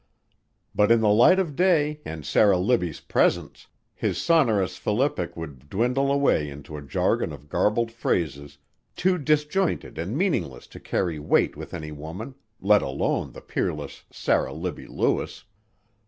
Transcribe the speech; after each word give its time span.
But 0.73 0.91
in 0.91 0.99
the 1.01 1.11
light 1.13 1.37
of 1.37 1.55
day 1.55 2.01
and 2.05 2.25
Sarah 2.25 2.57
Libbie's 2.57 3.01
presence, 3.01 3.67
his 3.93 4.17
sonorous 4.17 4.75
philippic 4.77 5.37
would 5.37 5.69
dwindle 5.69 6.11
away 6.11 6.49
into 6.49 6.75
a 6.75 6.81
jargon 6.81 7.31
of 7.31 7.49
garbled 7.49 7.91
phrases 7.91 8.57
too 8.95 9.19
disjointed 9.19 9.99
and 9.99 10.17
meaningless 10.17 10.65
to 10.69 10.79
carry 10.79 11.19
weight 11.19 11.55
with 11.55 11.71
any 11.75 11.91
woman, 11.91 12.33
let 12.59 12.81
alone 12.81 13.33
the 13.33 13.41
peerless 13.41 14.03
Sarah 14.09 14.53
Libbie 14.53 14.87
Lewis. 14.87 15.43